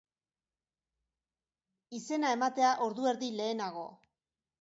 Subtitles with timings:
[1.97, 3.85] Izena ematea ordu erdi lehenago.